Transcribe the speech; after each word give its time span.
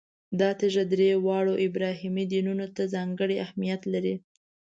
دا 0.39 0.49
تیږه 0.59 0.83
درې 0.93 1.09
واړو 1.25 1.53
ابراهیمي 1.67 2.25
دینونو 2.33 2.65
ته 2.75 2.81
ځانګړی 2.93 3.35
اهمیت 3.45 3.81
لري. 3.93 4.15